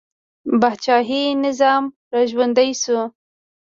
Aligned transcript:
پاچاهي 0.61 1.23
نظام 1.45 1.83
را 2.11 2.21
ژوندی 2.29 2.71
شو. 2.81 2.99